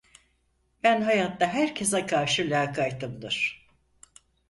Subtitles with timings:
[0.83, 3.67] Ben hayatta herkese karşı lakaydımdır…